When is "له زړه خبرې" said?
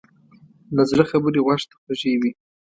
0.75-1.39